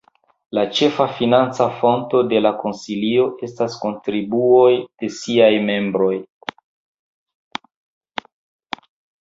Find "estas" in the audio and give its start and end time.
3.49-3.77